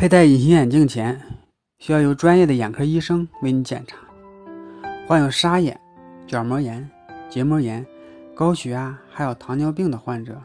[0.00, 1.20] 佩戴隐形眼镜前，
[1.78, 3.98] 需要由专业的眼科医生为你检查。
[5.06, 5.78] 患有沙眼、
[6.26, 6.90] 角膜炎、
[7.28, 7.84] 结膜炎、
[8.34, 10.40] 高血压还有糖尿病的患者，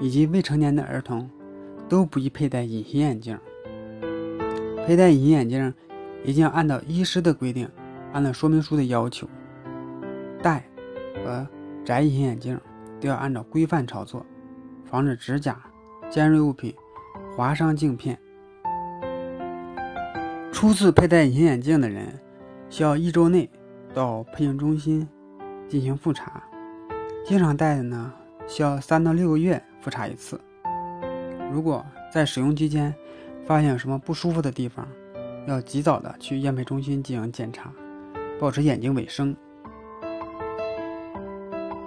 [0.00, 1.30] 以及未成年的儿童，
[1.88, 3.38] 都不宜佩戴隐形眼镜。
[4.84, 5.72] 佩戴隐形眼镜
[6.24, 7.68] 一定要按照医师的规定，
[8.12, 9.28] 按照说明书的要求，
[10.42, 10.64] 戴
[11.24, 11.46] 和
[11.84, 12.60] 摘隐形眼镜
[13.00, 14.26] 都要按照规范操作，
[14.84, 15.56] 防止指甲、
[16.10, 16.74] 尖锐物品
[17.36, 18.18] 划伤镜片。
[20.56, 22.18] 初次佩戴隐形眼镜的人，
[22.70, 23.46] 需要一周内
[23.92, 25.06] 到配镜中心
[25.68, 26.42] 进行复查；
[27.26, 28.10] 经常戴的呢，
[28.48, 30.40] 需要三到六个月复查一次。
[31.52, 32.92] 如果在使用期间
[33.44, 34.88] 发现有什么不舒服的地方，
[35.46, 37.70] 要及早的去验配中心进行检查，
[38.40, 39.36] 保持眼睛卫生。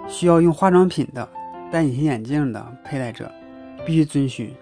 [0.06, 1.28] 需要用化妆品的
[1.72, 3.28] 戴隐形眼镜的佩戴者，
[3.84, 4.54] 必须遵循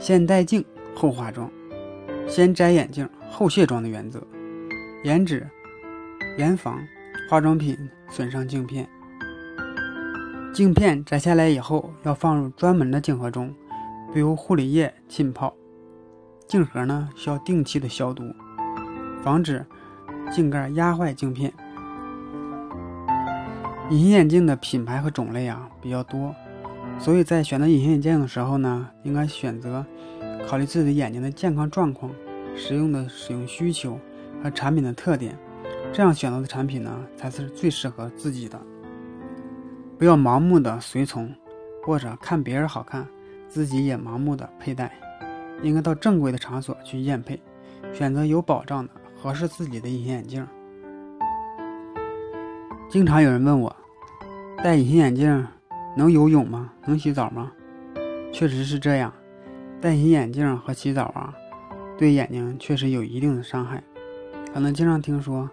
[0.00, 0.64] 先戴镜
[0.96, 1.48] 后化妆。
[2.26, 4.22] 先摘眼镜后卸妆的原则，
[5.04, 5.46] 严止
[6.38, 6.78] 严防
[7.28, 7.76] 化妆品
[8.08, 8.88] 损伤镜片。
[10.54, 13.54] 镜片摘下来以后，要放入专门的镜盒中，
[14.12, 15.54] 并用护理液浸泡。
[16.46, 18.24] 镜盒呢需要定期的消毒，
[19.22, 19.64] 防止
[20.30, 21.52] 镜盖压坏镜片。
[23.90, 26.34] 隐形眼镜的品牌和种类啊比较多，
[26.98, 29.84] 所以在选择隐形眼镜的时候呢，应该选择。
[30.46, 32.12] 考虑自己的眼睛的健康状况、
[32.54, 33.98] 使用的使用需求
[34.42, 35.38] 和产品的特点，
[35.92, 38.60] 这样选择的产品呢才是最适合自己的。
[39.98, 41.32] 不要盲目的随从，
[41.84, 43.06] 或者看别人好看，
[43.48, 44.92] 自己也盲目的佩戴。
[45.62, 47.40] 应该到正规的场所去验配，
[47.92, 50.44] 选择有保障的、合适自己的隐形眼镜。
[52.90, 53.74] 经常有人问我，
[54.58, 55.46] 戴隐形眼镜
[55.96, 56.72] 能游泳吗？
[56.84, 57.52] 能洗澡吗？
[58.32, 59.12] 确实是这样。
[59.82, 61.34] 戴隐形眼镜和洗澡啊，
[61.98, 63.82] 对眼睛确实有一定的伤害。
[64.54, 65.50] 可能经常听说，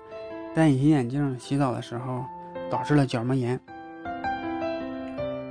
[0.53, 2.23] 戴隐形眼镜洗澡的时候
[2.69, 3.59] 导致了角膜炎。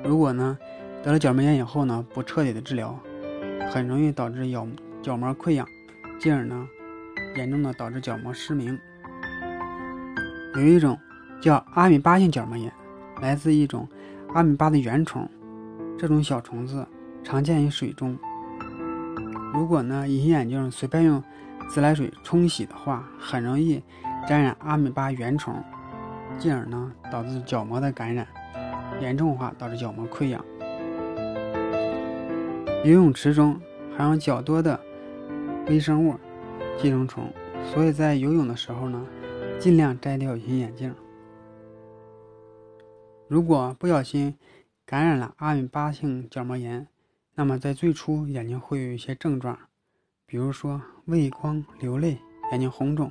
[0.05, 0.57] 如果呢
[1.03, 2.97] 得了角膜炎以后呢，不彻底的治疗，
[3.73, 4.65] 很容易导致角
[5.03, 5.67] 角膜溃疡，
[6.21, 6.65] 进而呢
[7.37, 8.79] 严重的导致角膜失明。
[10.55, 10.97] 有一种
[11.43, 12.73] 叫阿米巴性角膜炎，
[13.21, 13.89] 来自一种
[14.35, 15.29] 阿米巴的原虫，
[15.99, 16.87] 这种小虫子
[17.25, 18.17] 常见于水中。
[19.53, 21.23] 如果呢，隐形眼镜随便用
[21.69, 23.83] 自来水冲洗的话，很容易
[24.29, 25.55] 沾染阿米巴原虫，
[26.39, 28.27] 进而呢导致角膜的感染，
[29.01, 30.45] 严重化导致角膜溃疡。
[32.85, 33.61] 游泳池中
[33.97, 34.79] 含有较多的
[35.67, 36.15] 微生物、
[36.79, 37.25] 寄生虫，
[37.73, 39.05] 所以在游泳的时候呢，
[39.59, 40.95] 尽量摘掉隐形眼镜。
[43.27, 44.37] 如果不小心
[44.87, 46.87] 感染了阿米巴性角膜炎，
[47.39, 49.57] 那么在最初，眼睛会有一些症状，
[50.27, 52.19] 比如说畏光、流泪、
[52.51, 53.09] 眼睛红肿，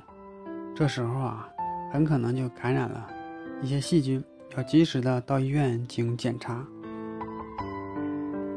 [0.76, 1.48] 这时候啊，
[1.90, 3.08] 很可能就感染了
[3.62, 4.22] 一些细菌，
[4.54, 6.62] 要及时的到医院进行检查。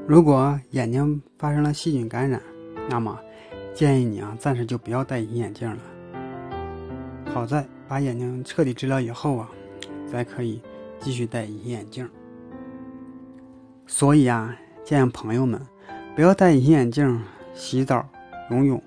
[0.05, 2.41] 如果眼睛发生了细菌感染，
[2.89, 3.17] 那么
[3.73, 5.81] 建议你啊，暂时就不要戴隐形眼镜了。
[7.33, 9.49] 好在把眼睛彻底治疗以后啊，
[10.05, 10.61] 才可以
[10.99, 12.09] 继续戴隐形眼镜。
[13.87, 14.53] 所以啊。
[14.91, 15.57] 建议朋友们
[16.17, 18.05] 不要戴隐形眼镜洗澡、
[18.49, 18.83] 游泳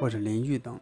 [0.00, 0.76] 或者淋浴等。